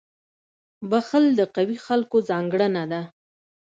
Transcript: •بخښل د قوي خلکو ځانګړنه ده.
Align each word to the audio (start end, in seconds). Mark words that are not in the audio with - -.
•بخښل 0.89 1.25
د 1.39 1.41
قوي 1.55 1.77
خلکو 1.87 2.17
ځانګړنه 2.29 2.83
ده. 2.91 3.01